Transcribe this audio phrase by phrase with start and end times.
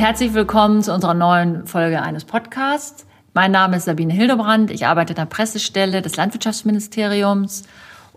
[0.00, 3.04] Herzlich willkommen zu unserer neuen Folge eines Podcasts.
[3.34, 4.70] Mein Name ist Sabine Hildebrand.
[4.70, 7.64] Ich arbeite in der Pressestelle des Landwirtschaftsministeriums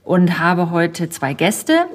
[0.01, 1.87] und habe heute zwei Gäste.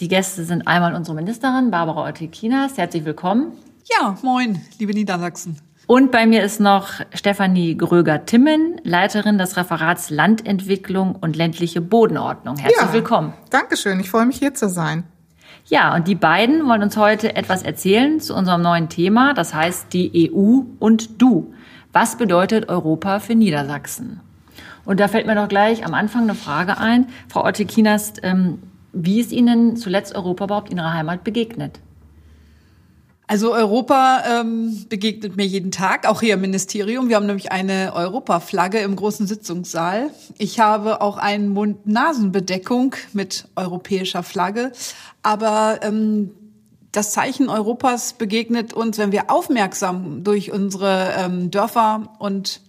[0.00, 2.78] Die Gäste sind einmal unsere Ministerin Barbara Ortikinas.
[2.78, 3.52] Herzlich willkommen.
[3.84, 5.58] Ja, moin, liebe Niedersachsen.
[5.86, 12.56] Und bei mir ist noch Stefanie Gröger-Timmen, Leiterin des Referats Landentwicklung und ländliche Bodenordnung.
[12.56, 13.34] Herzlich ja, willkommen.
[13.50, 15.04] Dankeschön, ich freue mich hier zu sein.
[15.68, 19.92] Ja, und die beiden wollen uns heute etwas erzählen zu unserem neuen Thema, das heißt
[19.92, 21.52] die EU und du.
[21.92, 24.20] Was bedeutet Europa für Niedersachsen?
[24.84, 27.08] Und da fällt mir doch gleich am Anfang eine Frage ein.
[27.28, 28.60] Frau Otte-Kinas, ähm,
[28.92, 31.80] wie ist Ihnen zuletzt Europa überhaupt in Ihrer Heimat begegnet?
[33.28, 37.08] Also Europa ähm, begegnet mir jeden Tag, auch hier im Ministerium.
[37.08, 40.10] Wir haben nämlich eine Europaflagge im großen Sitzungssaal.
[40.38, 44.70] Ich habe auch eine Mund-Nasen-Bedeckung mit europäischer Flagge.
[45.24, 46.30] Aber ähm,
[46.92, 52.60] das Zeichen Europas begegnet uns, wenn wir aufmerksam durch unsere ähm, Dörfer und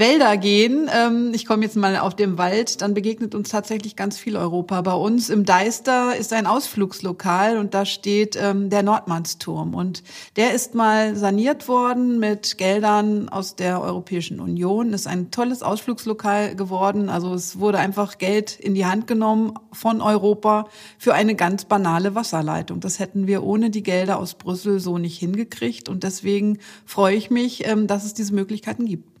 [0.00, 4.18] Wälder gehen, ähm, ich komme jetzt mal auf den Wald, dann begegnet uns tatsächlich ganz
[4.18, 4.80] viel Europa.
[4.80, 9.74] Bei uns im Deister ist ein Ausflugslokal und da steht ähm, der Nordmannsturm.
[9.74, 10.02] Und
[10.36, 14.94] der ist mal saniert worden mit Geldern aus der Europäischen Union.
[14.94, 17.10] Ist ein tolles Ausflugslokal geworden.
[17.10, 20.66] Also es wurde einfach Geld in die Hand genommen von Europa
[20.98, 22.80] für eine ganz banale Wasserleitung.
[22.80, 25.90] Das hätten wir ohne die Gelder aus Brüssel so nicht hingekriegt.
[25.90, 29.19] Und deswegen freue ich mich, ähm, dass es diese Möglichkeiten gibt.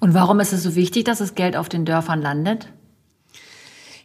[0.00, 2.72] Und warum ist es so wichtig, dass das Geld auf den Dörfern landet?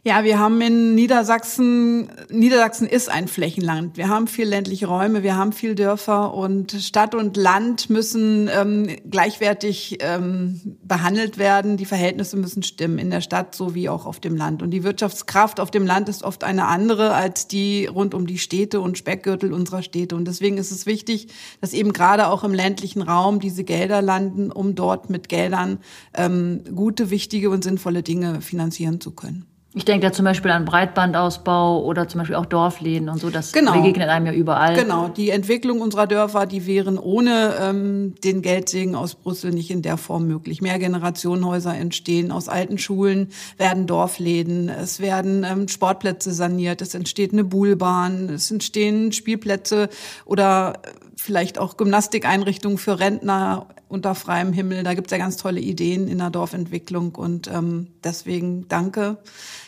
[0.08, 3.98] Ja, wir haben in Niedersachsen, Niedersachsen ist ein Flächenland.
[3.98, 8.88] Wir haben viel ländliche Räume, wir haben viel Dörfer und Stadt und Land müssen ähm,
[9.10, 11.76] gleichwertig ähm, behandelt werden.
[11.76, 14.64] Die Verhältnisse müssen stimmen in der Stadt sowie auch auf dem Land.
[14.64, 18.38] Und die Wirtschaftskraft auf dem Land ist oft eine andere als die rund um die
[18.38, 20.16] Städte und Speckgürtel unserer Städte.
[20.16, 21.28] Und deswegen ist es wichtig,
[21.60, 25.80] dass eben gerade auch im ländlichen Raum diese Gelder landen, um dort mit Geldern
[26.14, 29.46] ähm, gute, wichtige und sinnvolle Dinge finanzieren zu können.
[29.78, 33.30] Ich denke da zum Beispiel an Breitbandausbau oder zum Beispiel auch Dorfläden und so.
[33.30, 33.74] Das genau.
[33.74, 34.76] begegnet einem ja überall.
[34.76, 35.08] Genau.
[35.08, 39.98] Die Entwicklung unserer Dörfer, die wären ohne ähm, den Geldsegen aus Brüssel nicht in der
[39.98, 40.64] Form möglich.
[40.64, 42.32] Mehr Generationenhäuser entstehen.
[42.32, 44.68] Aus alten Schulen werden Dorfläden.
[44.68, 46.82] Es werden ähm, Sportplätze saniert.
[46.82, 48.30] Es entsteht eine Buhlbahn.
[48.30, 49.90] Es entstehen Spielplätze
[50.26, 50.82] oder
[51.16, 54.84] vielleicht auch Gymnastikeinrichtungen für Rentner unter freiem Himmel.
[54.84, 59.18] Da gibt's ja ganz tolle Ideen in der Dorfentwicklung und ähm, deswegen danke,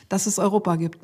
[0.10, 1.00] dass es Europa gibt.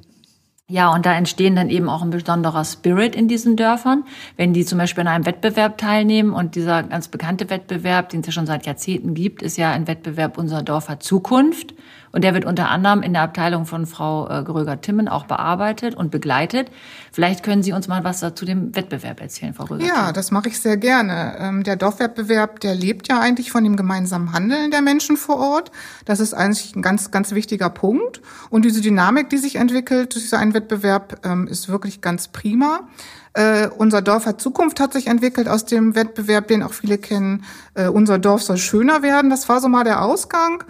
[0.67, 4.03] Ja, und da entstehen dann eben auch ein besonderer Spirit in diesen Dörfern.
[4.35, 8.25] Wenn die zum Beispiel an einem Wettbewerb teilnehmen und dieser ganz bekannte Wettbewerb, den es
[8.25, 11.75] ja schon seit Jahrzehnten gibt, ist ja ein Wettbewerb Unser Dorf hat Zukunft.
[12.15, 16.11] Und der wird unter anderem in der Abteilung von Frau äh, Gröger-Timmen auch bearbeitet und
[16.11, 16.71] begleitet.
[17.11, 19.85] Vielleicht können Sie uns mal was zu dem Wettbewerb erzählen, Frau Gröger.
[19.85, 21.35] Ja, das mache ich sehr gerne.
[21.37, 25.71] Ähm, der Dorfwettbewerb, der lebt ja eigentlich von dem gemeinsamen Handeln der Menschen vor Ort.
[26.05, 28.21] Das ist eigentlich ein ganz, ganz wichtiger Punkt.
[28.49, 32.87] Und diese Dynamik, die sich entwickelt durch so einen Wettbewerb, ähm, ist wirklich ganz prima.
[33.35, 37.43] Äh, unser Dorf hat Zukunft hat sich entwickelt aus dem Wettbewerb, den auch viele kennen.
[37.73, 39.29] Äh, unser Dorf soll schöner werden.
[39.29, 40.63] Das war so mal der Ausgang.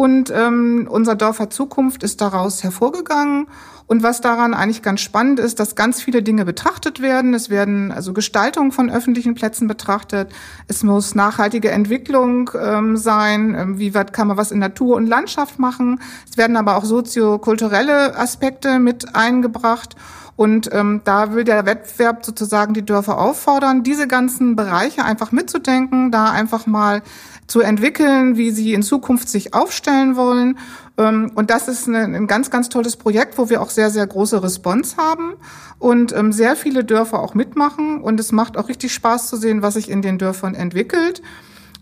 [0.00, 3.48] Und ähm, unser Dorf hat Zukunft ist daraus hervorgegangen.
[3.90, 7.34] Und was daran eigentlich ganz spannend ist, dass ganz viele Dinge betrachtet werden.
[7.34, 10.30] Es werden also Gestaltungen von öffentlichen Plätzen betrachtet.
[10.68, 13.56] Es muss nachhaltige Entwicklung ähm, sein.
[13.58, 16.00] Ähm, wie weit kann man was in Natur und Landschaft machen?
[16.30, 19.96] Es werden aber auch soziokulturelle Aspekte mit eingebracht.
[20.36, 26.12] Und ähm, da will der Wettbewerb sozusagen die Dörfer auffordern, diese ganzen Bereiche einfach mitzudenken,
[26.12, 27.02] da einfach mal
[27.48, 30.56] zu entwickeln, wie sie in Zukunft sich aufstellen wollen.
[31.00, 34.42] Ähm, und das ist ein ganz, ganz tolles Projekt, wo wir auch sehr, sehr große
[34.42, 35.34] Response haben
[35.78, 38.02] und ähm, sehr viele Dörfer auch mitmachen.
[38.02, 41.22] Und es macht auch richtig Spaß zu sehen, was sich in den Dörfern entwickelt.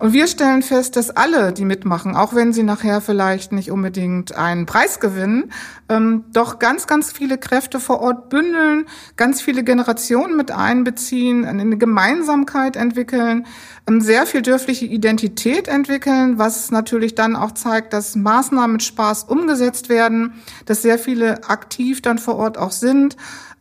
[0.01, 4.33] Und wir stellen fest, dass alle, die mitmachen, auch wenn sie nachher vielleicht nicht unbedingt
[4.37, 5.53] einen Preis gewinnen,
[5.89, 8.87] ähm, doch ganz, ganz viele Kräfte vor Ort bündeln,
[9.17, 13.47] ganz viele Generationen mit einbeziehen, eine Gemeinsamkeit entwickeln,
[13.89, 19.25] ähm, sehr viel dörfliche Identität entwickeln, was natürlich dann auch zeigt, dass Maßnahmen mit Spaß
[19.25, 20.35] umgesetzt werden,
[20.67, 23.17] dass sehr viele aktiv dann vor Ort auch sind.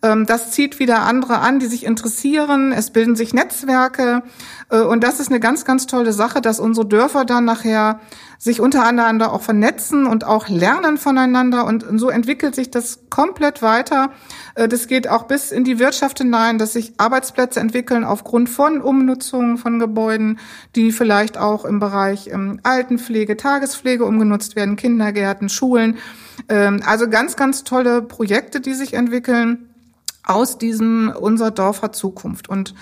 [0.08, 2.72] Ähm, das zieht wieder andere an, die sich interessieren.
[2.72, 4.24] Es bilden sich Netzwerke.
[4.70, 8.00] Äh, und das ist eine ganz, ganz tolle Sache, dass unsere Dörfer dann nachher
[8.40, 11.66] sich untereinander auch vernetzen und auch lernen voneinander.
[11.66, 14.12] Und so entwickelt sich das komplett weiter.
[14.56, 18.82] Äh, das geht auch bis in die Wirtschaft hinein, dass sich Arbeitsplätze entwickeln aufgrund von
[18.82, 20.40] Umnutzungen von Gebäuden,
[20.76, 25.98] die vielleicht auch im Bereich ähm, Altenpflege, Tagespflege umgenutzt werden, Kindergärten, Schulen.
[26.48, 29.67] Ähm, also ganz, ganz tolle Projekte, die sich entwickeln
[30.28, 32.50] aus diesem Unser Dorf hat Zukunft.
[32.50, 32.76] Und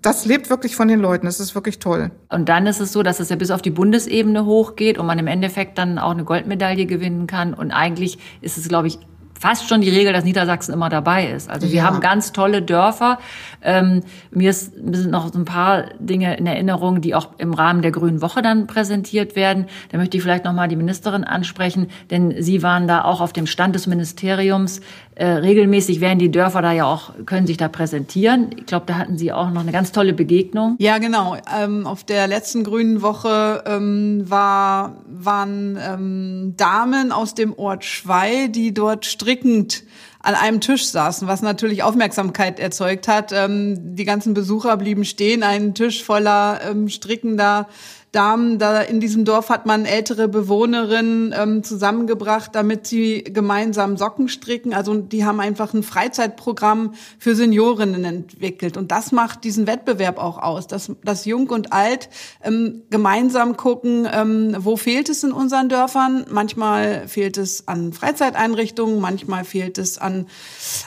[0.00, 1.26] das lebt wirklich von den Leuten.
[1.26, 2.10] Das ist wirklich toll.
[2.28, 5.18] Und dann ist es so, dass es ja bis auf die Bundesebene hochgeht und man
[5.18, 7.54] im Endeffekt dann auch eine Goldmedaille gewinnen kann.
[7.54, 8.98] Und eigentlich ist es, glaube ich,
[9.38, 11.50] fast schon die Regel, dass Niedersachsen immer dabei ist.
[11.50, 11.84] Also wir ja.
[11.84, 13.18] haben ganz tolle Dörfer.
[13.62, 17.52] Ähm, mir, ist, mir sind noch so ein paar Dinge in Erinnerung, die auch im
[17.52, 19.66] Rahmen der Grünen Woche dann präsentiert werden.
[19.90, 23.32] Da möchte ich vielleicht noch mal die Ministerin ansprechen, denn Sie waren da auch auf
[23.32, 24.80] dem Stand des Ministeriums.
[25.16, 28.50] Äh, regelmäßig werden die Dörfer da ja auch, können sich da präsentieren.
[28.56, 30.74] Ich glaube, da hatten Sie auch noch eine ganz tolle Begegnung.
[30.78, 31.36] Ja, genau.
[31.56, 38.48] Ähm, auf der letzten Grünen Woche ähm, war, waren ähm, Damen aus dem Ort Schwei,
[38.48, 39.84] die dort strickend
[40.18, 43.30] an einem Tisch saßen, was natürlich Aufmerksamkeit erzeugt hat.
[43.32, 47.68] Ähm, die ganzen Besucher blieben stehen, ein Tisch voller ähm, strickender
[48.14, 48.58] Damen.
[48.58, 54.72] Da in diesem Dorf hat man ältere Bewohnerinnen ähm, zusammengebracht, damit sie gemeinsam Socken stricken.
[54.74, 58.76] Also die haben einfach ein Freizeitprogramm für Seniorinnen entwickelt.
[58.76, 62.08] Und das macht diesen Wettbewerb auch aus, dass, dass Jung und Alt
[62.42, 66.26] ähm, gemeinsam gucken, ähm, wo fehlt es in unseren Dörfern.
[66.30, 70.26] Manchmal fehlt es an Freizeiteinrichtungen, manchmal fehlt es an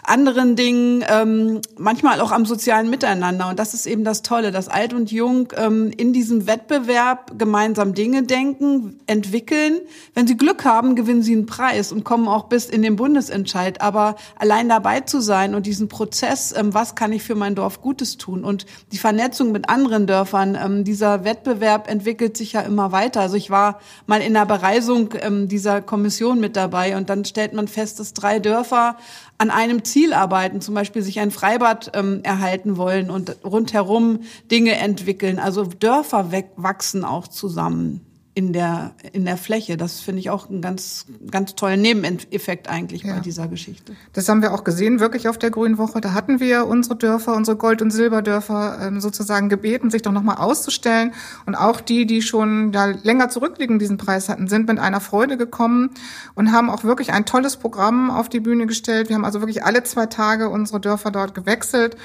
[0.04, 3.50] anderen Dingen, ähm, manchmal auch am sozialen Miteinander.
[3.50, 7.38] Und das ist eben das Tolle, dass Alt und Jung ähm, in diesem Wettbewerb Wettbewerb
[7.38, 9.80] gemeinsam Dinge denken, entwickeln.
[10.14, 13.82] Wenn sie Glück haben, gewinnen sie einen Preis und kommen auch bis in den Bundesentscheid.
[13.82, 17.82] Aber allein dabei zu sein und diesen Prozess, ähm, was kann ich für mein Dorf
[17.82, 22.92] Gutes tun und die Vernetzung mit anderen Dörfern, ähm, dieser Wettbewerb entwickelt sich ja immer
[22.92, 23.22] weiter.
[23.22, 27.54] Also ich war mal in der Bereisung ähm, dieser Kommission mit dabei und dann stellt
[27.54, 28.98] man fest, dass drei Dörfer
[29.38, 34.76] an einem Ziel arbeiten, zum Beispiel sich ein Freibad ähm, erhalten wollen und rundherum Dinge
[34.76, 35.40] entwickeln.
[35.40, 38.07] Also Dörfer wachsen auch zusammen
[38.38, 39.78] in der, in der Fläche.
[39.78, 43.16] Das finde ich auch einen ganz, ganz tollen Nebeneffekt eigentlich ja.
[43.16, 43.94] bei dieser Geschichte.
[44.14, 46.02] Das haben wir auch gesehen, wirklich auf der Grünen Woche.
[46.02, 50.36] Da hatten wir unsere Dörfer, unsere Gold- und Silberdörfer ähm, sozusagen gebeten, sich doch nochmal
[50.38, 51.16] auszustellen.
[51.48, 55.36] Und auch die, die schon da länger zurückliegen, diesen Preis hatten, sind mit einer Freude
[55.36, 55.90] gekommen
[56.36, 59.10] und haben auch wirklich ein tolles Programm auf die Bühne gestellt.
[59.10, 61.98] Wir haben also wirklich alle zwei Tage unsere Dörfer dort gewechselt.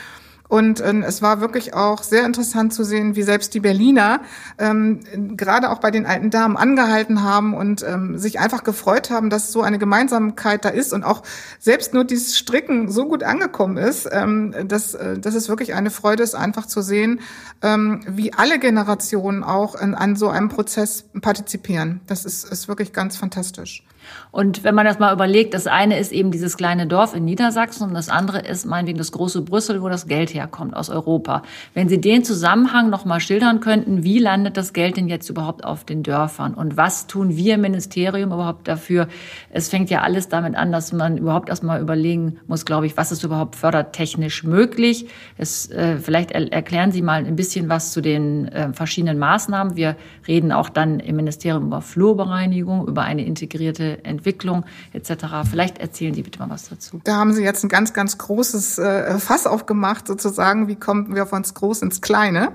[0.52, 4.20] Und äh, es war wirklich auch sehr interessant zu sehen, wie selbst die Berliner
[4.58, 5.00] ähm,
[5.34, 9.50] gerade auch bei den alten Damen angehalten haben und ähm, sich einfach gefreut haben, dass
[9.50, 11.22] so eine Gemeinsamkeit da ist und auch
[11.58, 15.88] selbst nur dieses Stricken so gut angekommen ist, ähm, dass, äh, dass es wirklich eine
[15.88, 17.20] Freude ist, einfach zu sehen,
[17.62, 22.02] ähm, wie alle Generationen auch in, an so einem Prozess partizipieren.
[22.06, 23.87] Das ist, ist wirklich ganz fantastisch.
[24.31, 27.88] Und wenn man das mal überlegt, das eine ist eben dieses kleine Dorf in Niedersachsen
[27.88, 31.43] und das andere ist meinetwegen das große Brüssel, wo das Geld herkommt aus Europa.
[31.75, 35.64] Wenn Sie den Zusammenhang noch mal schildern könnten, wie landet das Geld denn jetzt überhaupt
[35.64, 39.08] auf den Dörfern und was tun wir im Ministerium überhaupt dafür?
[39.50, 43.12] Es fängt ja alles damit an, dass man überhaupt erstmal überlegen muss, glaube ich, was
[43.12, 45.06] ist überhaupt fördertechnisch möglich.
[45.37, 49.76] Es, äh, vielleicht er erklären Sie mal ein bisschen was zu den äh, verschiedenen Maßnahmen.
[49.76, 49.96] Wir
[50.26, 55.49] reden auch dann im Ministerium über Flurbereinigung, über eine integrierte Entwicklung etc.
[55.49, 57.00] Vielleicht erzählen Sie bitte mal was dazu.
[57.05, 60.69] Da haben Sie jetzt ein ganz, ganz großes äh, Fass aufgemacht, sozusagen.
[60.69, 62.52] Wie kommen wir von groß ins Kleine?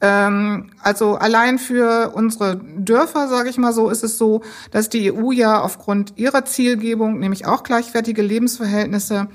[0.00, 5.10] Ähm, also allein für unsere Dörfer, sage ich mal so, ist es so, dass die
[5.10, 9.28] EU ja aufgrund ihrer Zielgebung, nämlich auch gleichwertige Lebensverhältnisse,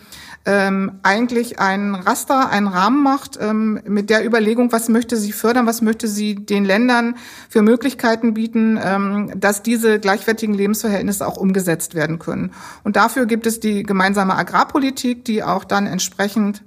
[0.49, 5.67] ähm, eigentlich ein Raster, einen Rahmen macht ähm, mit der Überlegung, was möchte sie fördern,
[5.67, 7.17] was möchte sie den Ländern
[7.49, 12.51] für Möglichkeiten bieten, ähm, dass diese gleichwertigen Lebensverhältnisse auch umgesetzt werden können.
[12.83, 16.63] Und dafür gibt es die gemeinsame Agrarpolitik, die auch dann entsprechend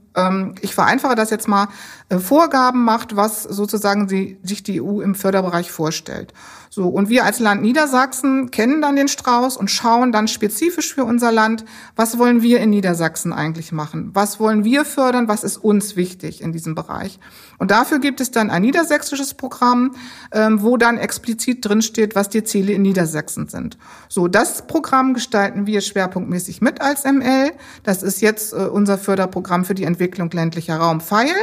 [0.61, 1.69] ich vereinfache das jetzt mal,
[2.09, 6.35] äh, Vorgaben macht, was sozusagen sie, sich die EU im Förderbereich vorstellt.
[6.69, 11.05] So, und wir als Land Niedersachsen kennen dann den Strauß und schauen dann spezifisch für
[11.05, 11.67] unser Land,
[11.97, 14.11] was wollen wir in Niedersachsen eigentlich machen?
[14.15, 15.29] Was wollen wir fördern?
[15.29, 17.19] Was ist uns wichtig in diesem Bereich?
[17.59, 19.95] Und dafür gibt es dann ein niedersächsisches Programm,
[20.33, 23.77] ähm, wo dann explizit drinsteht, was die Ziele in Niedersachsen sind.
[24.09, 27.53] So, das Programm gestalten wir schwerpunktmäßig mit als ML.
[27.83, 30.02] Das ist jetzt äh, unser Förderprogramm für die Entwicklung
[30.35, 31.35] ländlicher Raum Pfeil.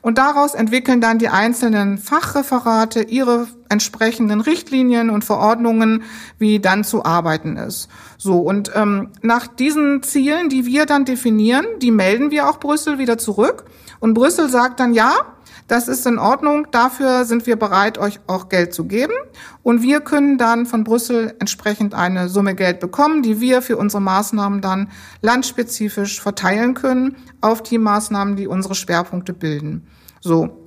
[0.00, 6.02] Und daraus entwickeln dann die einzelnen Fachreferate ihre entsprechenden Richtlinien und Verordnungen,
[6.38, 7.88] wie dann zu arbeiten ist.
[8.18, 12.98] So, und ähm, nach diesen Zielen, die wir dann definieren, die melden wir auch Brüssel
[12.98, 13.64] wieder zurück.
[14.00, 15.12] Und Brüssel sagt dann, ja,
[15.72, 19.14] das ist in Ordnung, dafür sind wir bereit, euch auch Geld zu geben.
[19.62, 24.02] Und wir können dann von Brüssel entsprechend eine Summe Geld bekommen, die wir für unsere
[24.02, 24.90] Maßnahmen dann
[25.22, 29.86] landspezifisch verteilen können auf die Maßnahmen, die unsere Schwerpunkte bilden.
[30.20, 30.61] So.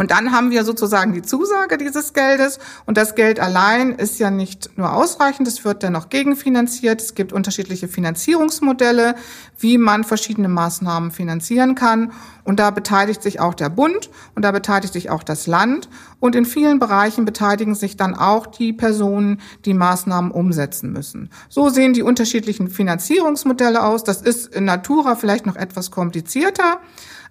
[0.00, 2.58] Und dann haben wir sozusagen die Zusage dieses Geldes.
[2.86, 7.02] Und das Geld allein ist ja nicht nur ausreichend, es wird dann noch gegenfinanziert.
[7.02, 9.14] Es gibt unterschiedliche Finanzierungsmodelle,
[9.58, 12.12] wie man verschiedene Maßnahmen finanzieren kann.
[12.44, 15.90] Und da beteiligt sich auch der Bund und da beteiligt sich auch das Land.
[16.18, 21.28] Und in vielen Bereichen beteiligen sich dann auch die Personen, die Maßnahmen umsetzen müssen.
[21.50, 24.02] So sehen die unterschiedlichen Finanzierungsmodelle aus.
[24.02, 26.80] Das ist in Natura vielleicht noch etwas komplizierter.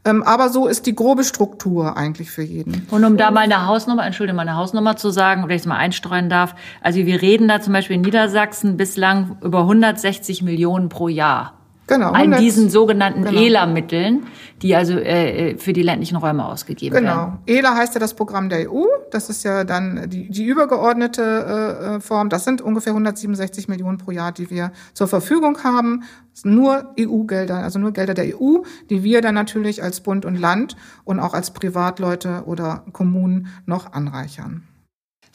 [0.05, 2.87] Ähm, aber so ist die grobe Struktur eigentlich für jeden.
[2.89, 5.67] Und um da mal eine Hausnummer, entschuldige mal eine Hausnummer zu sagen, oder ich es
[5.67, 6.55] mal einstreuen darf.
[6.81, 11.58] Also wir reden da zum Beispiel in Niedersachsen bislang über 160 Millionen pro Jahr.
[11.89, 12.11] Genau.
[12.11, 13.41] An diesen sogenannten genau.
[13.41, 14.27] ELA-Mitteln,
[14.61, 17.15] die also äh, für die ländlichen Räume ausgegeben genau.
[17.15, 17.39] werden.
[17.47, 17.59] Genau.
[17.59, 18.83] ELA heißt ja das Programm der EU.
[19.09, 22.29] Das ist ja dann die, die übergeordnete äh, äh Form.
[22.29, 26.03] Das sind ungefähr 167 Millionen pro Jahr, die wir zur Verfügung haben.
[26.43, 30.77] Nur EU-Gelder, also nur Gelder der EU, die wir dann natürlich als Bund und Land
[31.03, 34.68] und auch als Privatleute oder Kommunen noch anreichern.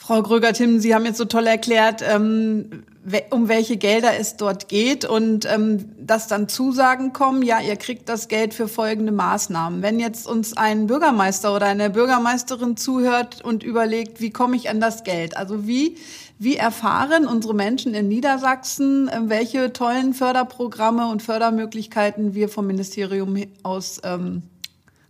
[0.06, 2.84] Frau Gröger-Tim, Sie haben jetzt so toll erklärt, ähm,
[3.30, 8.10] um welche Gelder es dort geht und ähm, dass dann Zusagen kommen, ja, ihr kriegt
[8.10, 9.80] das Geld für folgende Maßnahmen.
[9.80, 14.78] Wenn jetzt uns ein Bürgermeister oder eine Bürgermeisterin zuhört und überlegt, wie komme ich an
[14.78, 15.38] das Geld?
[15.38, 15.96] Also wie,
[16.38, 23.42] wie erfahren unsere Menschen in Niedersachsen, äh, welche tollen Förderprogramme und Fördermöglichkeiten wir vom Ministerium
[23.62, 24.42] aus ähm,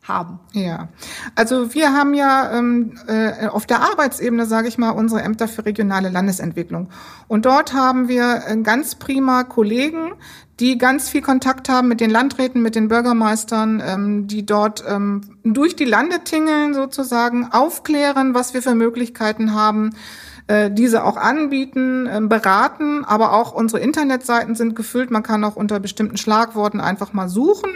[0.07, 0.39] haben.
[0.53, 0.89] Ja,
[1.35, 5.65] also wir haben ja ähm, äh, auf der Arbeitsebene, sage ich mal, unsere Ämter für
[5.65, 6.91] regionale Landesentwicklung.
[7.27, 10.13] Und dort haben wir äh, ganz prima Kollegen,
[10.61, 15.23] die ganz viel Kontakt haben mit den Landräten, mit den Bürgermeistern, ähm, die dort ähm,
[15.43, 19.91] durch die Lande tingeln sozusagen, aufklären, was wir für Möglichkeiten haben
[20.47, 25.11] äh, diese auch anbieten, äh, beraten, aber auch unsere Internetseiten sind gefüllt.
[25.11, 27.71] Man kann auch unter bestimmten Schlagworten einfach mal suchen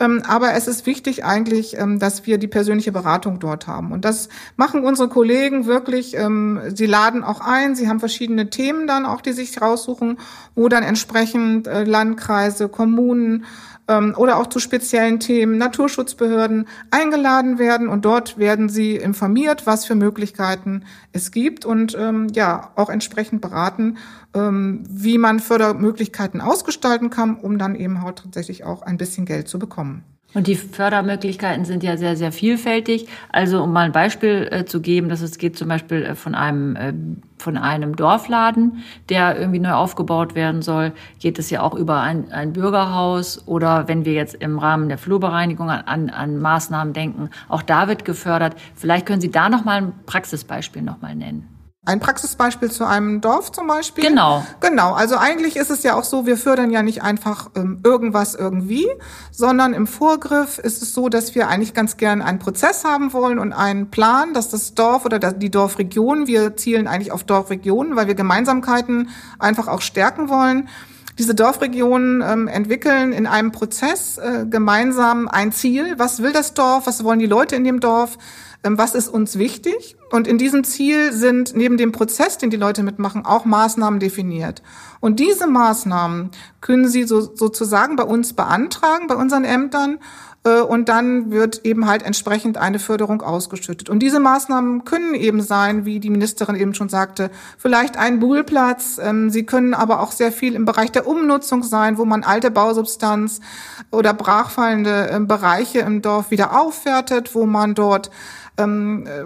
[0.00, 3.92] ähm, aber es ist wichtig eigentlich, ähm, dass wir die persönliche Beratung dort haben.
[3.92, 6.16] Und das machen unsere Kollegen wirklich.
[6.16, 7.74] Ähm, sie laden auch ein.
[7.74, 10.18] Sie haben verschiedene Themen dann auch, die sich raussuchen,
[10.54, 13.44] wo dann entsprechend äh, Landkreise, Kommunen,
[13.88, 19.86] ähm, oder auch zu speziellen Themen Naturschutzbehörden eingeladen werden und dort werden sie informiert, was
[19.86, 23.98] für Möglichkeiten es gibt und ähm, ja auch entsprechend beraten,
[24.34, 29.48] ähm, wie man Fördermöglichkeiten ausgestalten kann, um dann eben halt tatsächlich auch ein bisschen Geld
[29.48, 30.04] zu bekommen.
[30.34, 33.08] Und die Fördermöglichkeiten sind ja sehr, sehr vielfältig.
[33.30, 36.34] Also um mal ein Beispiel äh, zu geben, dass es geht zum Beispiel äh, von
[36.34, 36.92] einem äh,
[37.38, 42.30] von einem Dorfladen, der irgendwie neu aufgebaut werden soll, geht es ja auch über ein,
[42.30, 47.62] ein Bürgerhaus oder wenn wir jetzt im Rahmen der Flurbereinigung an, an Maßnahmen denken, auch
[47.62, 48.56] da wird gefördert.
[48.74, 51.57] Vielleicht können Sie da noch mal ein Praxisbeispiel noch mal nennen.
[51.88, 54.04] Ein Praxisbeispiel zu einem Dorf zum Beispiel?
[54.04, 54.44] Genau.
[54.60, 54.92] Genau.
[54.92, 58.86] Also eigentlich ist es ja auch so, wir fördern ja nicht einfach ähm, irgendwas irgendwie,
[59.30, 63.38] sondern im Vorgriff ist es so, dass wir eigentlich ganz gern einen Prozess haben wollen
[63.38, 68.06] und einen Plan, dass das Dorf oder die Dorfregion, wir zielen eigentlich auf Dorfregionen, weil
[68.06, 70.68] wir Gemeinsamkeiten einfach auch stärken wollen.
[71.18, 75.94] Diese Dorfregionen ähm, entwickeln in einem Prozess äh, gemeinsam ein Ziel.
[75.98, 76.86] Was will das Dorf?
[76.86, 78.18] Was wollen die Leute in dem Dorf?
[78.62, 79.96] Ähm, was ist uns wichtig?
[80.10, 84.62] Und in diesem Ziel sind neben dem Prozess, den die Leute mitmachen, auch Maßnahmen definiert.
[85.00, 89.98] Und diese Maßnahmen können Sie so, sozusagen bei uns beantragen, bei unseren Ämtern.
[90.44, 93.88] Äh, und dann wird eben halt entsprechend eine Förderung ausgeschüttet.
[93.88, 99.00] Und diese Maßnahmen können eben sein, wie die Ministerin eben schon sagte, vielleicht ein Buhlplatz.
[99.02, 102.50] Ähm, sie können aber auch sehr viel im Bereich der Umnutzung sein, wo man alte
[102.50, 103.40] Bausubstanz
[103.90, 108.10] oder brachfallende ähm, Bereiche im Dorf wieder aufwertet, wo man dort
[108.58, 109.24] ähm, äh,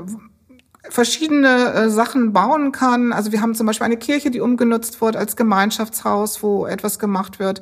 [0.88, 3.12] verschiedene äh, Sachen bauen kann.
[3.12, 7.38] Also wir haben zum Beispiel eine Kirche, die umgenutzt wird als Gemeinschaftshaus, wo etwas gemacht
[7.38, 7.60] wird.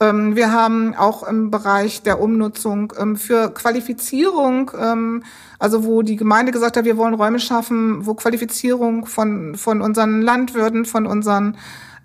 [0.00, 5.22] Ähm, wir haben auch im Bereich der Umnutzung ähm, für Qualifizierung, ähm,
[5.58, 10.22] also wo die Gemeinde gesagt hat, wir wollen Räume schaffen, wo Qualifizierung von, von unseren
[10.22, 11.58] Landwirten, von unseren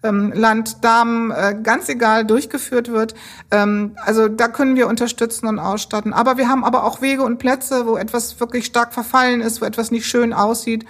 [0.07, 3.13] ähm, Land, Damen, äh, ganz egal, durchgeführt wird.
[3.51, 6.13] Ähm, also da können wir unterstützen und ausstatten.
[6.13, 9.65] Aber wir haben aber auch Wege und Plätze, wo etwas wirklich stark verfallen ist, wo
[9.65, 10.85] etwas nicht schön aussieht.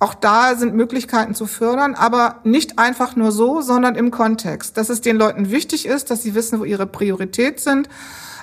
[0.00, 4.88] Auch da sind Möglichkeiten zu fördern, aber nicht einfach nur so, sondern im Kontext, dass
[4.88, 7.88] es den Leuten wichtig ist, dass sie wissen, wo ihre Priorität sind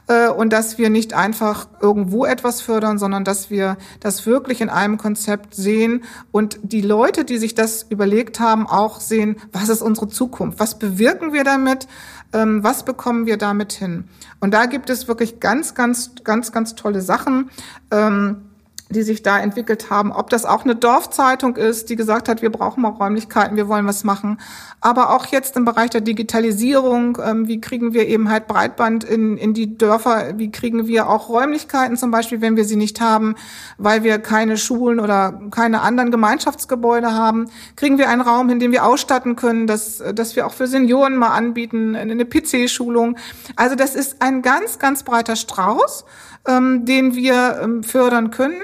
[0.08, 4.70] äh, und dass wir nicht einfach irgendwo etwas fördern, sondern dass wir das wirklich in
[4.70, 9.82] einem Konzept sehen und die Leute, die sich das überlegt haben, auch sehen, was ist
[9.82, 11.88] unsere Zukunft, was bewirken wir damit,
[12.34, 14.06] ähm, was bekommen wir damit hin.
[14.40, 17.50] Und da gibt es wirklich ganz, ganz, ganz, ganz tolle Sachen.
[17.92, 18.51] Ähm,
[18.92, 20.12] die sich da entwickelt haben.
[20.12, 23.86] Ob das auch eine Dorfzeitung ist, die gesagt hat, wir brauchen mal Räumlichkeiten, wir wollen
[23.86, 24.40] was machen.
[24.80, 29.38] Aber auch jetzt im Bereich der Digitalisierung, ähm, wie kriegen wir eben halt Breitband in,
[29.38, 33.36] in die Dörfer, wie kriegen wir auch Räumlichkeiten zum Beispiel, wenn wir sie nicht haben,
[33.78, 38.72] weil wir keine Schulen oder keine anderen Gemeinschaftsgebäude haben, kriegen wir einen Raum, in dem
[38.72, 43.18] wir ausstatten können, dass, dass wir auch für Senioren mal anbieten, eine PC-Schulung.
[43.56, 46.06] Also das ist ein ganz, ganz breiter Strauß
[46.48, 48.62] ähm, den wir ähm, fördern können.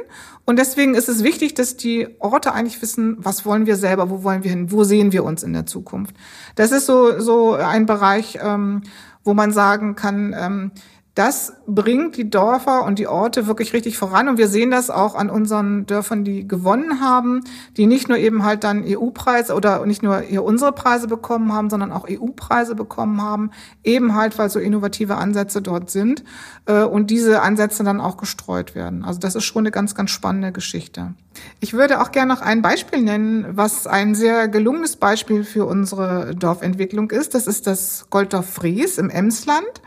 [0.49, 4.23] Und deswegen ist es wichtig, dass die Orte eigentlich wissen, was wollen wir selber, wo
[4.23, 6.15] wollen wir hin, wo sehen wir uns in der Zukunft.
[6.55, 8.83] Das ist so, so ein Bereich, ähm,
[9.25, 10.71] wo man sagen kann, ähm,
[11.17, 14.29] das bringt die Dörfer und die Orte wirklich richtig voran.
[14.29, 17.43] Und wir sehen das auch an unseren Dörfern, die gewonnen haben,
[17.75, 21.71] die nicht nur eben halt dann EU-Preise oder nicht nur hier unsere Preise bekommen haben,
[21.71, 23.49] sondern auch EU-Preise bekommen haben,
[23.83, 26.23] eben halt, weil so innovative Ansätze dort sind
[26.67, 29.03] äh, und diese Ansätze dann auch gestreut werden.
[29.03, 31.15] Also das ist schon eine ganz, ganz spannende Geschichte.
[31.59, 36.35] Ich würde auch gerne noch ein Beispiel nennen, was ein sehr gelungenes Beispiel für unsere
[36.35, 37.33] Dorfentwicklung ist.
[37.33, 39.81] Das ist das Golddorf Fries im Emsland.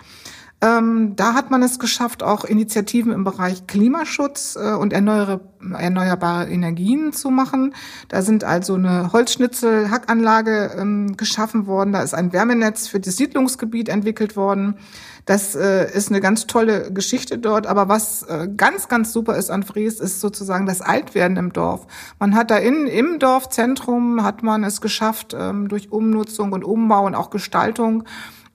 [0.63, 5.41] Ähm, da hat man es geschafft, auch Initiativen im Bereich Klimaschutz äh, und erneuerbare,
[5.73, 7.75] erneuerbare Energien zu machen.
[8.09, 11.93] Da sind also eine Holzschnitzel-Hackanlage ähm, geschaffen worden.
[11.93, 14.77] Da ist ein Wärmenetz für das Siedlungsgebiet entwickelt worden.
[15.25, 17.67] Das äh, ist eine ganz tolle Geschichte dort.
[17.67, 21.87] Aber was äh, ganz, ganz super ist an Fries, ist sozusagen das Altwerden im Dorf.
[22.19, 27.07] Man hat da in, im Dorfzentrum hat man es geschafft, ähm, durch Umnutzung und Umbau
[27.07, 28.05] und auch Gestaltung,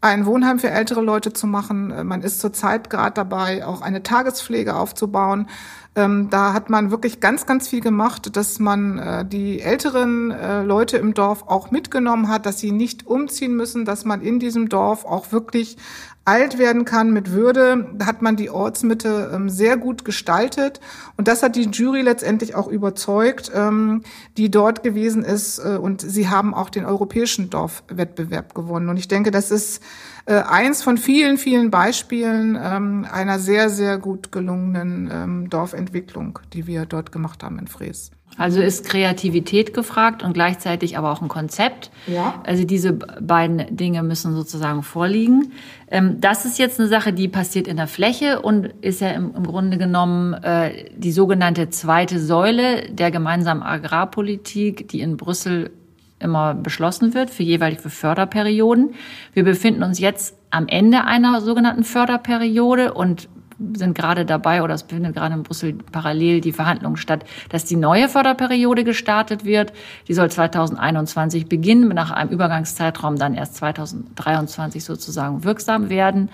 [0.05, 1.91] ein Wohnheim für ältere Leute zu machen.
[1.91, 5.47] Äh, man ist zurzeit gerade dabei, auch eine Tagespflege aufzubauen.
[5.95, 10.61] Ähm, da hat man wirklich ganz, ganz viel gemacht, dass man äh, die älteren äh,
[10.61, 14.69] Leute im Dorf auch mitgenommen hat, dass sie nicht umziehen müssen, dass man in diesem
[14.69, 15.77] Dorf auch wirklich
[16.25, 20.79] alt werden kann mit Würde, hat man die Ortsmitte ähm, sehr gut gestaltet.
[21.17, 24.01] Und das hat die Jury letztendlich auch überzeugt, ähm,
[24.35, 25.59] die dort gewesen ist.
[25.59, 28.89] Äh, und sie haben auch den europäischen Dorfwettbewerb gewonnen.
[28.89, 29.83] Und ich denke, das ist
[30.25, 36.65] äh, eins von vielen, vielen Beispielen ähm, einer sehr, sehr gut gelungenen ähm, Dorfentwicklung, die
[36.65, 38.11] wir dort gemacht haben in Fries.
[38.37, 41.89] Also ist Kreativität gefragt und gleichzeitig aber auch ein Konzept.
[42.07, 42.41] Ja.
[42.45, 45.53] Also diese beiden Dinge müssen sozusagen vorliegen.
[45.89, 49.31] Ähm, das ist jetzt eine Sache, die passiert in der Fläche und ist ja im,
[49.43, 55.71] Grunde genommen äh, die sogenannte zweite Säule der gemeinsamen Agrarpolitik, die in Brüssel
[56.19, 58.93] immer beschlossen wird für jeweilige Förderperioden.
[59.33, 63.27] Wir befinden uns jetzt am Ende einer sogenannten Förderperiode und
[63.73, 67.77] sind gerade dabei oder es findet gerade in Brüssel parallel die Verhandlungen statt, dass die
[67.77, 69.71] neue Förderperiode gestartet wird.
[70.07, 76.29] Die soll 2021 beginnen, nach einem Übergangszeitraum dann erst 2023 sozusagen wirksam werden.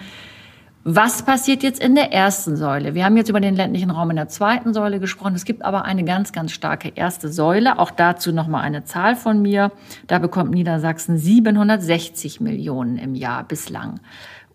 [0.84, 2.96] Was passiert jetzt in der ersten Säule?
[2.96, 5.36] Wir haben jetzt über den ländlichen Raum in der zweiten Säule gesprochen.
[5.36, 7.78] Es gibt aber eine ganz, ganz starke erste Säule.
[7.78, 9.72] Auch dazu nochmal eine Zahl von mir.
[10.08, 14.00] Da bekommt Niedersachsen 760 Millionen im Jahr bislang.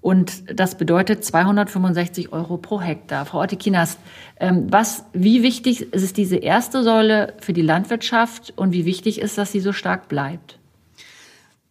[0.01, 3.25] Und das bedeutet 265 Euro pro Hektar.
[3.25, 3.97] Frau Ottekinas,
[4.41, 9.39] ähm, was, wie wichtig ist diese erste Säule für die Landwirtschaft und wie wichtig ist,
[9.39, 10.59] dass sie so stark bleibt?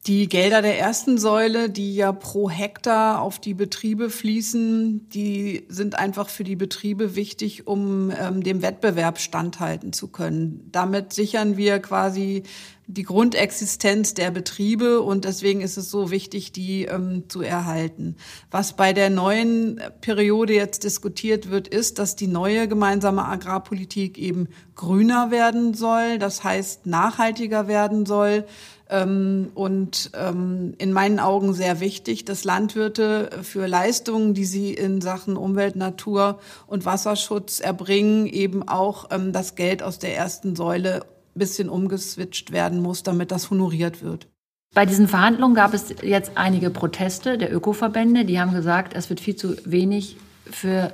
[0.07, 5.97] Die Gelder der ersten Säule, die ja pro Hektar auf die Betriebe fließen, die sind
[5.97, 10.69] einfach für die Betriebe wichtig, um ähm, dem Wettbewerb standhalten zu können.
[10.71, 12.43] Damit sichern wir quasi
[12.85, 18.15] die Grundexistenz der Betriebe und deswegen ist es so wichtig, die ähm, zu erhalten.
[18.51, 24.49] Was bei der neuen Periode jetzt diskutiert wird, ist, dass die neue gemeinsame Agrarpolitik eben
[24.75, 28.45] grüner werden soll, das heißt nachhaltiger werden soll
[28.89, 35.01] ähm, und ähm, in meinen Augen sehr wichtig, dass Landwirte für Leistungen, die sie in
[35.01, 41.05] Sachen Umwelt, Natur und Wasserschutz erbringen, eben auch ähm, das Geld aus der ersten Säule
[41.33, 44.27] bisschen umgeswitcht werden muss, damit das honoriert wird.
[44.73, 49.19] Bei diesen Verhandlungen gab es jetzt einige Proteste der Ökoverbände, die haben gesagt, es wird
[49.19, 50.17] viel zu wenig
[50.49, 50.93] für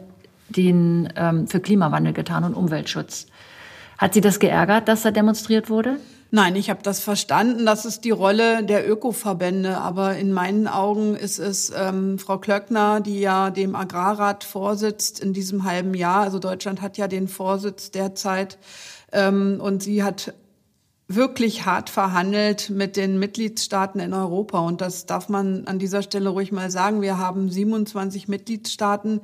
[0.50, 3.28] den ähm, für Klimawandel getan und Umweltschutz.
[3.98, 5.98] Hat Sie das geärgert, dass da demonstriert wurde?
[6.34, 7.66] Nein, ich habe das verstanden.
[7.66, 9.78] Das ist die Rolle der Ökoverbände.
[9.78, 15.34] Aber in meinen Augen ist es ähm, Frau Klöckner, die ja dem Agrarrat vorsitzt in
[15.34, 16.22] diesem halben Jahr.
[16.22, 18.58] Also Deutschland hat ja den Vorsitz derzeit
[19.12, 20.34] ähm, und sie hat
[21.10, 24.60] wirklich hart verhandelt mit den Mitgliedstaaten in Europa.
[24.60, 27.02] Und das darf man an dieser Stelle ruhig mal sagen.
[27.02, 29.20] Wir haben 27 Mitgliedstaaten,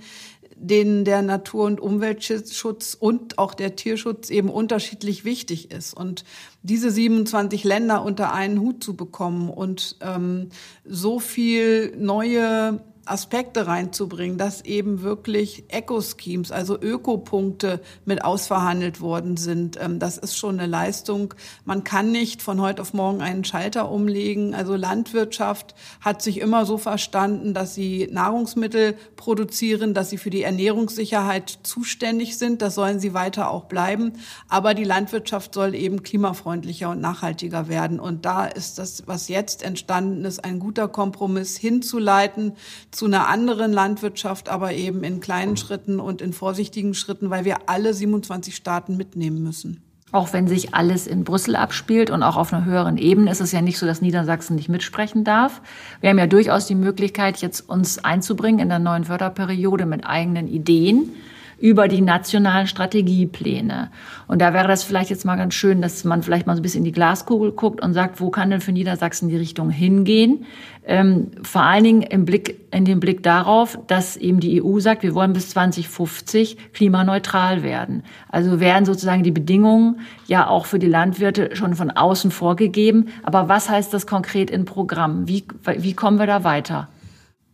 [0.60, 5.94] denen der Natur- und Umweltschutz und auch der Tierschutz eben unterschiedlich wichtig ist.
[5.94, 6.24] Und
[6.68, 10.50] diese 27 Länder unter einen Hut zu bekommen und ähm,
[10.86, 19.78] so viel neue Aspekte reinzubringen, dass eben wirklich Eco-Schemes, also Ökopunkte mit ausverhandelt worden sind.
[19.80, 21.34] Ähm, das ist schon eine Leistung.
[21.66, 24.54] Man kann nicht von heute auf morgen einen Schalter umlegen.
[24.54, 30.44] Also Landwirtschaft hat sich immer so verstanden, dass sie Nahrungsmittel produzieren, dass sie für die
[30.44, 32.62] Ernährungssicherheit zuständig sind.
[32.62, 34.14] Das sollen sie weiter auch bleiben.
[34.48, 38.00] Aber die Landwirtschaft soll eben klimafreundlicher und nachhaltiger werden.
[38.00, 42.54] Und da ist das, was jetzt entstanden ist, ein guter Kompromiss hinzuleiten
[42.98, 47.70] zu einer anderen Landwirtschaft, aber eben in kleinen Schritten und in vorsichtigen Schritten, weil wir
[47.70, 49.84] alle 27 Staaten mitnehmen müssen.
[50.12, 53.52] Auch wenn sich alles in Brüssel abspielt und auch auf einer höheren Ebene ist es
[53.52, 55.62] ja nicht so, dass Niedersachsen nicht mitsprechen darf.
[56.02, 60.48] Wir haben ja durchaus die Möglichkeit, jetzt uns einzubringen in der neuen Förderperiode mit eigenen
[60.48, 61.12] Ideen
[61.60, 63.90] über die nationalen Strategiepläne.
[64.28, 66.64] Und da wäre das vielleicht jetzt mal ganz schön, dass man vielleicht mal so ein
[66.64, 70.46] bisschen in die Glaskugel guckt und sagt, wo kann denn für Niedersachsen die Richtung hingehen?
[70.86, 75.04] Ähm, vor allen Dingen im Blick, in dem Blick darauf, dass eben die EU sagt,
[75.04, 78.04] wir wollen bis 2050 klimaneutral werden.
[78.30, 83.08] Also werden sozusagen die Bedingungen ja auch für die Landwirte schon von außen vorgegeben.
[83.24, 85.28] Aber was heißt das konkret in Programm?
[85.28, 85.44] Wie,
[85.78, 86.88] wie kommen wir da weiter?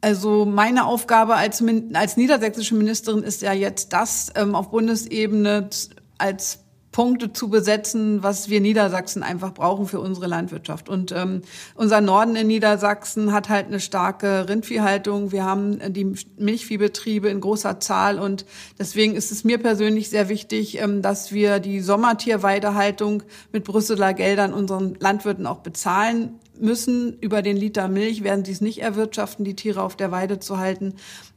[0.03, 1.63] Also meine Aufgabe als,
[1.93, 5.69] als niedersächsische Ministerin ist ja jetzt das ähm, auf Bundesebene
[6.17, 6.62] als
[6.93, 10.87] Punkte zu besetzen, was wir Niedersachsen einfach brauchen für unsere Landwirtschaft.
[10.87, 11.41] Und ähm,
[11.75, 15.31] unser Norden in Niedersachsen hat halt eine starke Rindviehhaltung.
[15.31, 18.45] Wir haben die Milchviehbetriebe in großer Zahl und
[18.77, 24.53] deswegen ist es mir persönlich sehr wichtig, ähm, dass wir die Sommertierweidehaltung mit Brüsseler Geldern
[24.53, 27.17] unseren Landwirten auch bezahlen müssen.
[27.19, 30.59] Über den Liter Milch werden sie es nicht erwirtschaften, die Tiere auf der Weide zu
[30.59, 30.93] halten.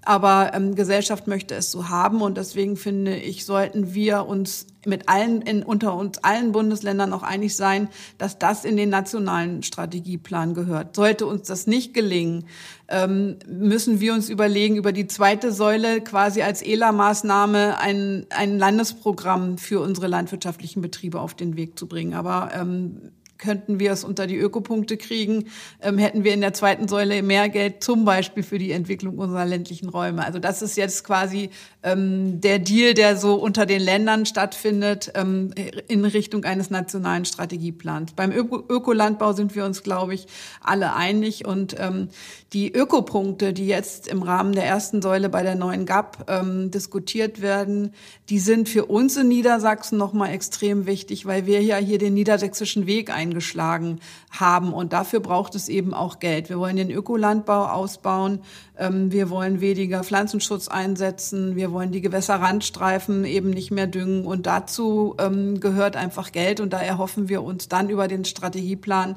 [0.07, 5.09] Aber ähm, Gesellschaft möchte es so haben und deswegen finde ich, sollten wir uns mit
[5.09, 10.55] allen in, unter uns allen Bundesländern auch einig sein, dass das in den nationalen Strategieplan
[10.55, 10.95] gehört.
[10.95, 12.45] Sollte uns das nicht gelingen,
[12.87, 19.59] ähm, müssen wir uns überlegen, über die zweite Säule quasi als ELA-Maßnahme ein, ein Landesprogramm
[19.59, 22.14] für unsere landwirtschaftlichen Betriebe auf den Weg zu bringen.
[22.14, 25.46] Aber ähm, könnten wir es unter die Ökopunkte kriegen,
[25.83, 29.44] ähm, hätten wir in der zweiten Säule mehr Geld zum Beispiel für die Entwicklung unserer
[29.44, 30.25] ländlichen Räume.
[30.25, 31.51] Also das ist jetzt quasi
[31.83, 35.53] ähm, der Deal, der so unter den Ländern stattfindet ähm,
[35.88, 38.12] in Richtung eines nationalen Strategieplans.
[38.12, 40.27] Beim Öko Ökolandbau sind wir uns, glaube ich,
[40.61, 42.09] alle einig und ähm,
[42.53, 47.42] die Ökopunkte, die jetzt im Rahmen der ersten Säule bei der neuen GAP ähm, diskutiert
[47.42, 47.92] werden,
[48.29, 52.87] die sind für uns in Niedersachsen nochmal extrem wichtig, weil wir ja hier den niedersächsischen
[52.87, 54.73] Weg ein eingeschlagen haben.
[54.73, 56.49] Und dafür braucht es eben auch Geld.
[56.49, 58.41] Wir wollen den Ökolandbau ausbauen.
[58.79, 61.57] Ähm, wir wollen weniger Pflanzenschutz einsetzen.
[61.57, 64.25] Wir wollen die Gewässerrandstreifen eben nicht mehr düngen.
[64.25, 66.61] Und dazu ähm, gehört einfach Geld.
[66.61, 69.17] Und da erhoffen wir uns dann über den Strategieplan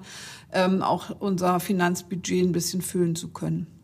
[0.51, 3.78] ähm, auch unser Finanzbudget ein bisschen füllen zu können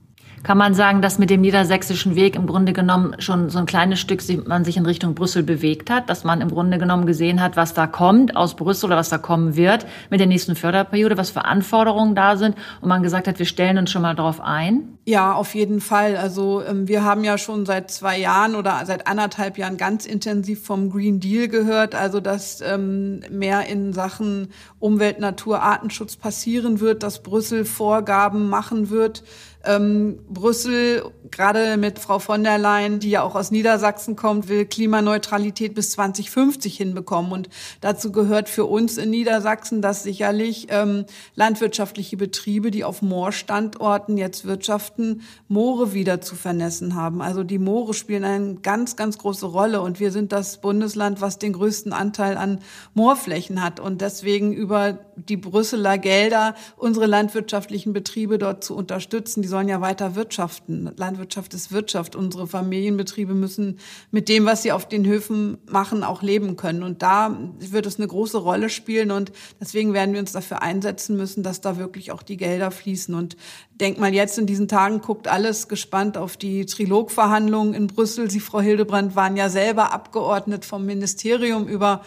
[0.45, 3.99] kann man sagen, dass mit dem niedersächsischen Weg im Grunde genommen schon so ein kleines
[3.99, 7.57] Stück man sich in Richtung Brüssel bewegt hat, dass man im Grunde genommen gesehen hat,
[7.57, 11.31] was da kommt aus Brüssel oder was da kommen wird mit der nächsten Förderperiode, was
[11.31, 14.99] für Anforderungen da sind und man gesagt hat, wir stellen uns schon mal darauf ein?
[15.05, 16.15] Ja, auf jeden Fall.
[16.15, 20.63] Also ähm, wir haben ja schon seit zwei Jahren oder seit anderthalb Jahren ganz intensiv
[20.63, 27.01] vom Green Deal gehört, also dass ähm, mehr in Sachen Umwelt, Natur, Artenschutz passieren wird,
[27.01, 29.23] dass Brüssel Vorgaben machen wird
[29.65, 34.65] ähm, Brüssel, gerade mit Frau von der Leyen, die ja auch aus Niedersachsen kommt, will
[34.65, 37.31] Klimaneutralität bis 2050 hinbekommen.
[37.31, 37.49] Und
[37.81, 44.45] dazu gehört für uns in Niedersachsen, dass sicherlich ähm, landwirtschaftliche Betriebe, die auf Moorstandorten jetzt
[44.45, 47.21] wirtschaften, Moore wieder zu vernässen haben.
[47.21, 49.81] Also die Moore spielen eine ganz, ganz große Rolle.
[49.81, 52.59] Und wir sind das Bundesland, was den größten Anteil an
[52.93, 53.79] Moorflächen hat.
[53.79, 59.41] Und deswegen über die Brüsseler Gelder unsere landwirtschaftlichen Betriebe dort zu unterstützen.
[59.55, 60.91] Sollen ja weiter wirtschaften.
[60.97, 62.17] Landwirtschaft ist Wirtschaft.
[62.17, 63.79] Unsere Familienbetriebe müssen
[64.11, 66.83] mit dem, was sie auf den Höfen machen, auch leben können.
[66.83, 69.11] Und da wird es eine große Rolle spielen.
[69.11, 73.15] Und deswegen werden wir uns dafür einsetzen müssen, dass da wirklich auch die Gelder fließen.
[73.15, 73.37] Und
[73.79, 78.31] denk mal, jetzt in diesen Tagen guckt alles gespannt auf die Trilogverhandlungen in Brüssel.
[78.31, 82.01] Sie, Frau Hildebrand, waren ja selber Abgeordnet vom Ministerium über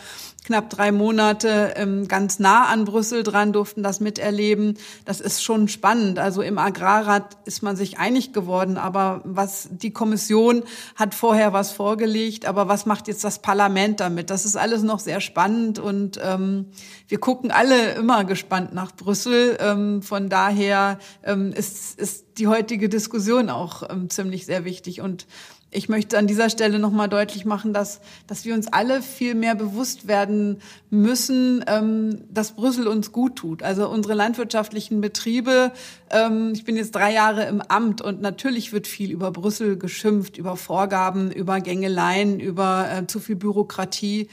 [0.49, 4.79] knapp drei Monate ähm, ganz nah an Brüssel dran, durften das miterleben.
[5.05, 6.19] Das ist schon spannend.
[6.19, 10.63] Also im Agrarrat ist man sich einig geworden, aber was die Kommission
[10.97, 14.31] hat vorher was vorgelegt, aber was macht jetzt das Parlament damit?
[14.31, 16.67] Das ist alles noch sehr spannend und ähm,
[17.09, 19.59] wir gucken alle immer gespannt nach Brüssel.
[19.61, 25.27] Ähm, von daher ähm, ist, ist die heutige Diskussion auch ähm, ziemlich sehr wichtig und
[25.71, 29.55] ich möchte an dieser Stelle nochmal deutlich machen, dass, dass wir uns alle viel mehr
[29.55, 33.63] bewusst werden müssen, ähm, dass Brüssel uns gut tut.
[33.63, 35.73] Also unsere landwirtschaftlichen Betriebe,
[36.11, 40.39] ähm, ich bin jetzt drei Jahre im Amt und natürlich wird viel über Brüssel geschimpft,
[40.39, 44.29] über Vorgaben, über Gängeleien, über äh, zu viel Bürokratie.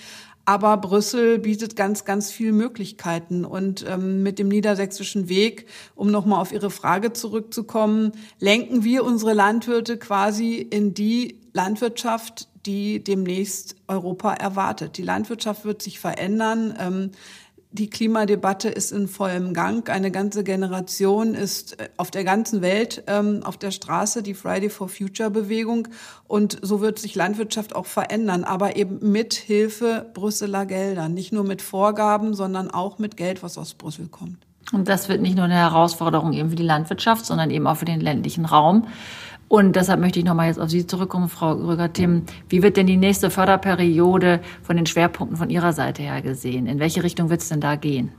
[0.46, 3.46] Aber Brüssel bietet ganz, ganz viele Möglichkeiten.
[3.46, 9.34] Und ähm, mit dem niedersächsischen Weg, um nochmal auf Ihre Frage zurückzukommen, lenken wir unsere
[9.34, 14.98] Landwirte quasi in die Landwirtschaft, die demnächst Europa erwartet.
[14.98, 16.76] Die Landwirtschaft wird sich verändern.
[16.80, 17.12] Ähm,
[17.76, 19.90] die Klimadebatte ist in vollem Gang.
[19.90, 24.70] Eine ganze Generation ist äh, auf der ganzen Welt ähm, auf der Straße, die Friday
[24.70, 25.88] for Future Bewegung.
[26.28, 31.10] Und so wird sich Landwirtschaft auch verändern, aber eben mit Hilfe Brüsseler Gelder.
[31.10, 34.38] Nicht nur mit Vorgaben, sondern auch mit Geld, was aus Brüssel kommt.
[34.72, 37.86] Und das wird nicht nur eine Herausforderung eben für die Landwirtschaft, sondern eben auch für
[37.86, 38.88] den ländlichen Raum.
[39.48, 42.24] Und deshalb möchte ich nochmal jetzt auf Sie zurückkommen, Frau Rüger-Tim.
[42.50, 46.66] Wie wird denn die nächste Förderperiode von den Schwerpunkten von Ihrer Seite her gesehen?
[46.66, 48.12] In welche Richtung wird es denn da gehen?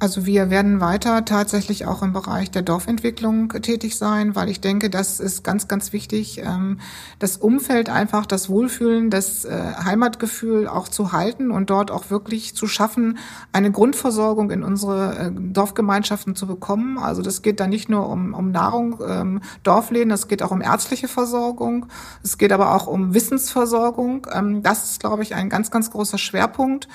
[0.00, 4.90] Also wir werden weiter tatsächlich auch im Bereich der Dorfentwicklung tätig sein, weil ich denke,
[4.90, 6.78] das ist ganz, ganz wichtig, ähm,
[7.18, 12.54] das Umfeld einfach, das Wohlfühlen, das äh, Heimatgefühl auch zu halten und dort auch wirklich
[12.54, 13.18] zu schaffen,
[13.52, 16.98] eine Grundversorgung in unsere äh, Dorfgemeinschaften zu bekommen.
[16.98, 20.60] Also das geht da nicht nur um, um Nahrung, ähm, Dorfläden, es geht auch um
[20.60, 21.86] ärztliche Versorgung,
[22.22, 24.28] es geht aber auch um Wissensversorgung.
[24.32, 26.86] Ähm, das ist, glaube ich, ein ganz, ganz großer Schwerpunkt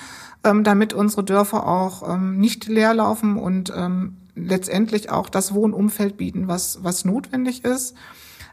[0.44, 6.84] damit unsere Dörfer auch nicht leer laufen und ähm, letztendlich auch das Wohnumfeld bieten, was,
[6.84, 7.96] was notwendig ist.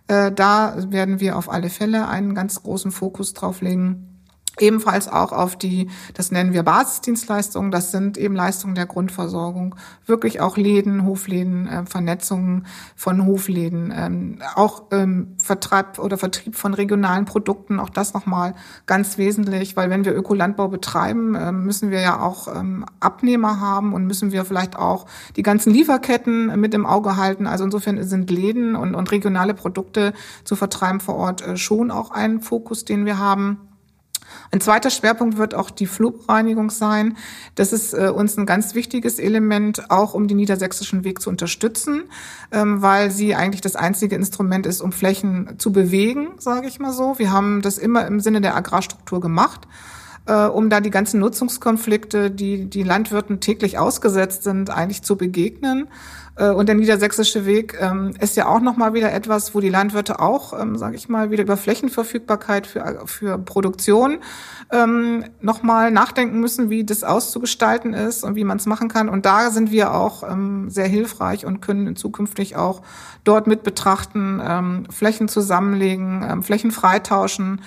[0.08, 4.09] Äh, da werden wir auf alle Fälle einen ganz großen Fokus drauf legen
[4.60, 9.74] ebenfalls auch auf die, das nennen wir Basisdienstleistungen, das sind eben Leistungen der Grundversorgung,
[10.06, 16.74] wirklich auch Läden, Hofläden, äh, Vernetzungen von Hofläden, ähm, auch ähm, Vertreib oder Vertrieb von
[16.74, 18.54] regionalen Produkten, auch das nochmal
[18.86, 23.92] ganz wesentlich, weil wenn wir Ökolandbau betreiben, äh, müssen wir ja auch ähm, Abnehmer haben
[23.92, 27.46] und müssen wir vielleicht auch die ganzen Lieferketten mit im Auge halten.
[27.46, 30.12] Also insofern sind Läden und, und regionale Produkte
[30.44, 33.69] zu vertreiben vor Ort äh, schon auch ein Fokus, den wir haben.
[34.50, 37.16] Ein zweiter Schwerpunkt wird auch die Flugreinigung sein.
[37.54, 42.04] Das ist äh, uns ein ganz wichtiges Element, auch um den niedersächsischen Weg zu unterstützen,
[42.52, 46.92] ähm, weil sie eigentlich das einzige Instrument ist, um Flächen zu bewegen, sage ich mal
[46.92, 47.18] so.
[47.18, 49.66] Wir haben das immer im Sinne der Agrarstruktur gemacht
[50.26, 55.88] äh, um da die ganzen Nutzungskonflikte, die die Landwirten täglich ausgesetzt sind, eigentlich zu begegnen.
[56.40, 60.20] Äh, und der niedersächsische Weg ähm, ist ja auch nochmal wieder etwas, wo die Landwirte
[60.20, 64.18] auch, ähm, sage ich mal, wieder über Flächenverfügbarkeit für, für Produktion
[64.72, 69.08] ähm, nochmal nachdenken müssen, wie das auszugestalten ist und wie man es machen kann.
[69.08, 72.82] Und da sind wir auch ähm, sehr hilfreich und können zukünftig auch
[73.24, 77.60] dort mit betrachten, ähm, Flächen zusammenlegen, ähm, Flächen freitauschen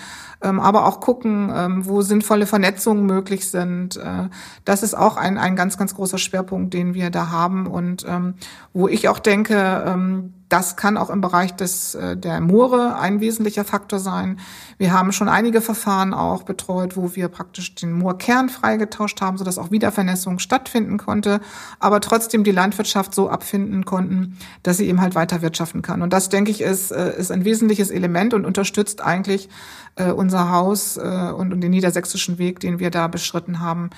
[0.43, 3.95] ähm, aber auch gucken, ähm, wo sinnvolle Vernetzungen möglich sind.
[3.95, 4.29] Äh,
[4.65, 8.35] das ist auch ein, ein ganz, ganz großer Schwerpunkt, den wir da haben und ähm,
[8.71, 13.19] wo ich auch denke, ähm, das kann auch im Bereich des, äh, der Moore ein
[13.21, 14.39] wesentlicher Faktor sein.
[14.77, 19.57] Wir haben schon einige Verfahren auch betreut, wo wir praktisch den Moorkern freigetauscht haben, sodass
[19.57, 21.41] auch Wiedervernässung stattfinden konnte,
[21.79, 26.03] aber trotzdem die Landwirtschaft so abfinden konnten, dass sie eben halt weiter wirtschaften kann.
[26.03, 29.49] Und das, denke ich, ist, äh, ist ein wesentliches Element und unterstützt eigentlich
[29.95, 33.89] äh, unser Haus und, den niedersächsischen Weg, den wir da beschritten haben,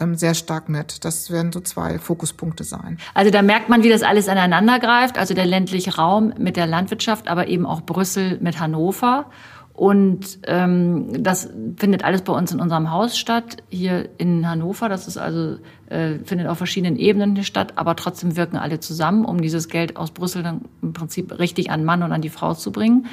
[0.00, 1.04] ähm, sehr stark mit.
[1.04, 2.98] Das werden so zwei Fokuspunkte sein.
[3.14, 5.18] Also da merkt man, wie das alles aneinander greift.
[5.18, 6.03] Also der ländliche Raum
[6.38, 9.26] mit der Landwirtschaft, aber eben auch Brüssel mit Hannover.
[9.74, 14.88] Und ähm, das findet alles bei uns in unserem Haus statt, hier in Hannover.
[14.88, 19.40] Das ist also äh, findet auf verschiedenen Ebenen statt, aber trotzdem wirken alle zusammen, um
[19.40, 22.70] dieses Geld aus Brüssel dann im Prinzip richtig an Mann und an die Frau zu
[22.70, 23.06] bringen.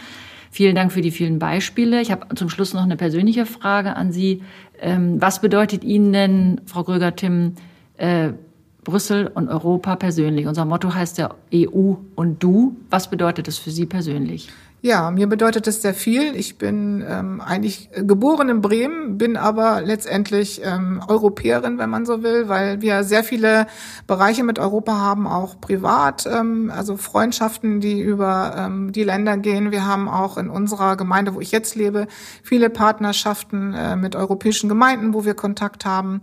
[0.52, 2.00] Vielen Dank für die vielen Beispiele.
[2.02, 4.44] Ich habe zum Schluss noch eine persönliche Frage an Sie.
[4.80, 7.56] Ähm, was bedeutet Ihnen denn, Frau Gröger-Tim,
[7.98, 8.34] äh,
[8.84, 10.48] Brüssel und Europa persönlich?
[10.48, 12.76] Unser Motto heißt ja EU und Du.
[12.90, 14.50] Was bedeutet das für Sie persönlich?
[14.84, 16.36] Ja, mir bedeutet es sehr viel.
[16.36, 22.24] Ich bin ähm, eigentlich geboren in Bremen, bin aber letztendlich ähm, Europäerin, wenn man so
[22.24, 23.68] will, weil wir sehr viele
[24.08, 29.70] Bereiche mit Europa haben, auch privat, ähm, also Freundschaften, die über ähm, die Länder gehen.
[29.70, 32.08] Wir haben auch in unserer Gemeinde, wo ich jetzt lebe,
[32.42, 36.22] viele Partnerschaften äh, mit europäischen Gemeinden, wo wir Kontakt haben.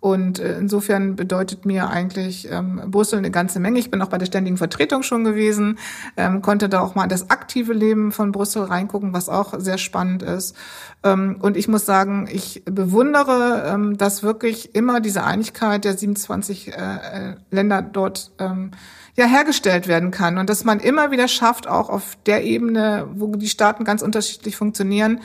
[0.00, 3.78] Und äh, insofern bedeutet mir eigentlich ähm, Brüssel eine ganze Menge.
[3.78, 5.78] Ich bin auch bei der ständigen Vertretung schon gewesen,
[6.16, 9.76] ähm, konnte da auch mal in das aktive Leben von Brüssel reingucken, was auch sehr
[9.76, 10.56] spannend ist.
[11.04, 16.68] Ähm, und ich muss sagen, ich bewundere, ähm, dass wirklich immer diese Einigkeit der 27
[16.68, 18.70] äh, äh, Länder dort ähm,
[19.16, 23.36] ja hergestellt werden kann und dass man immer wieder schafft, auch auf der Ebene, wo
[23.36, 25.20] die Staaten ganz unterschiedlich funktionieren,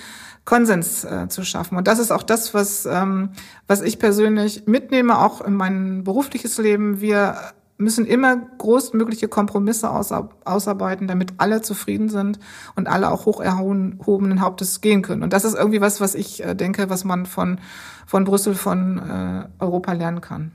[0.46, 1.78] Konsens äh, zu schaffen.
[1.78, 3.30] Und das ist auch das, was, ähm,
[3.68, 7.02] was ich persönlich mitnehme, auch in mein berufliches Leben.
[7.02, 7.36] Wir
[7.78, 12.40] müssen immer großmögliche Kompromisse ausarbeiten, damit alle zufrieden sind
[12.76, 15.24] und alle auch hoch erhobenen Hauptes gehen können.
[15.24, 17.60] Und das ist irgendwie was, was ich äh, denke, was man von,
[18.06, 20.52] von Brüssel, von äh, Europa lernen kann.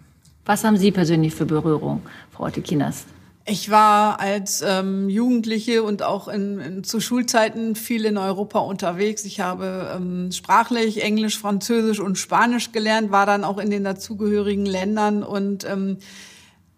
[0.46, 3.04] Was haben Sie persönlich für Berührung, Frau Otekinas?
[3.46, 9.24] Ich war als ähm, Jugendliche und auch in, in, zu Schulzeiten viel in Europa unterwegs.
[9.24, 14.66] Ich habe ähm, sprachlich Englisch, Französisch und Spanisch gelernt, war dann auch in den dazugehörigen
[14.66, 15.98] Ländern und ähm,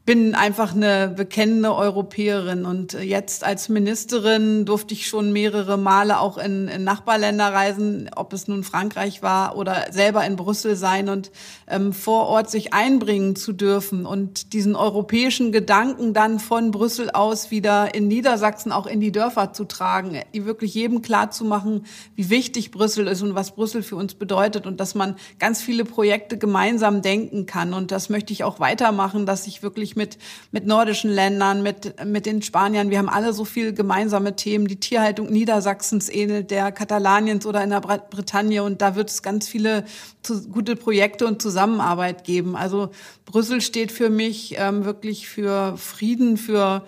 [0.04, 2.64] bin einfach eine bekennende Europäerin.
[2.64, 8.32] Und jetzt als Ministerin durfte ich schon mehrere Male auch in, in Nachbarländer reisen, ob
[8.32, 11.30] es nun Frankreich war oder selber in Brüssel sein und
[11.68, 17.52] ähm, vor Ort sich einbringen zu dürfen und diesen europäischen Gedanken dann von Brüssel aus
[17.52, 21.86] wieder in Niedersachsen auch in die Dörfer zu tragen, wirklich jedem klar zu machen,
[22.16, 25.84] wie wichtig Brüssel ist und was Brüssel für uns bedeutet und dass man ganz viele
[25.84, 27.72] Projekte gemeinsam denken kann.
[27.72, 30.18] Und das möchte ich auch weitermachen, dass ich wirklich wirklich mit,
[30.50, 32.90] mit nordischen Ländern, mit, mit den Spaniern.
[32.90, 34.66] Wir haben alle so viele gemeinsame Themen.
[34.66, 38.62] Die Tierhaltung Niedersachsens ähnelt der Katalaniens oder in der Bretagne.
[38.62, 39.85] Und da wird es ganz viele
[40.22, 42.57] zu, gute Projekte und Zusammenarbeit geben.
[42.57, 42.90] Also
[43.24, 46.85] Brüssel steht für mich ähm, wirklich für Frieden, für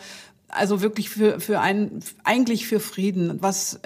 [0.48, 3.80] also wirklich für, für ein, eigentlich für Frieden, was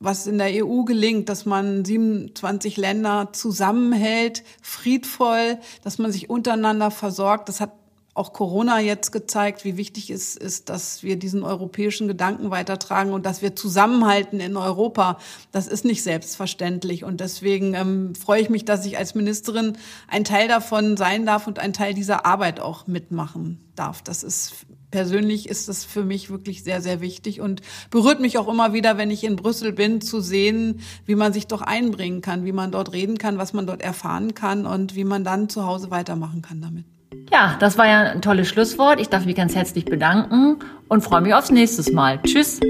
[0.00, 6.90] was in der EU gelingt, dass man 27 Länder zusammenhält, friedvoll, dass man sich untereinander
[6.90, 7.48] versorgt.
[7.48, 7.70] Das hat
[8.14, 13.26] auch Corona jetzt gezeigt, wie wichtig es ist, dass wir diesen europäischen Gedanken weitertragen und
[13.26, 15.18] dass wir zusammenhalten in Europa.
[15.50, 17.02] Das ist nicht selbstverständlich.
[17.02, 21.48] Und deswegen ähm, freue ich mich, dass ich als Ministerin ein Teil davon sein darf
[21.48, 24.00] und ein Teil dieser Arbeit auch mitmachen darf.
[24.00, 28.46] Das ist persönlich ist das für mich wirklich sehr, sehr wichtig und berührt mich auch
[28.46, 32.44] immer wieder, wenn ich in Brüssel bin, zu sehen, wie man sich doch einbringen kann,
[32.44, 35.66] wie man dort reden kann, was man dort erfahren kann und wie man dann zu
[35.66, 36.93] Hause weitermachen kann damit.
[37.32, 39.00] Ja, das war ja ein tolles Schlusswort.
[39.00, 42.20] Ich darf mich ganz herzlich bedanken und freue mich aufs nächste Mal.
[42.22, 42.60] Tschüss.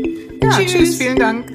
[0.43, 0.73] Ja, tschüss.
[0.73, 1.53] tschüss vielen Dank.